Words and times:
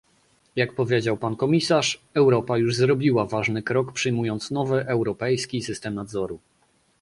Jak 0.55 0.75
powiedział 0.75 1.17
pan 1.17 1.35
komisarz, 1.35 2.01
Europa 2.13 2.57
już 2.57 2.75
zrobiła 2.75 3.25
ważny 3.25 3.63
krok 3.63 3.91
przyjmując 3.91 4.51
nowy 4.51 4.87
europejski 4.87 5.61
system 5.61 5.95
nadzoru 5.95 6.39